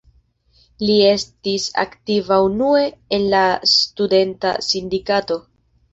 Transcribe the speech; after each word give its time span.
Li 0.87 0.95
estis 1.09 1.67
aktiva 1.83 2.39
unue 2.47 2.81
en 3.19 3.27
la 3.35 3.45
studenta 3.75 4.59
sindikato. 4.73 5.43